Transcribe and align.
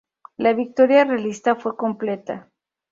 La 0.35 0.53
victoria 0.53 1.05
realista 1.05 1.55
fue 1.55 1.77
completa. 1.77 2.49